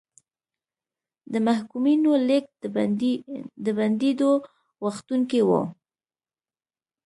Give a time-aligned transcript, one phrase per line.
[1.31, 2.53] د محکومینو لېږد
[3.65, 4.31] د بندېدو
[4.83, 5.61] غوښتونکي وو.